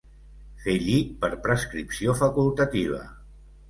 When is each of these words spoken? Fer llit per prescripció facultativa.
Fer 0.63 0.75
llit 0.85 1.13
per 1.25 1.31
prescripció 1.45 2.19
facultativa. 2.25 3.09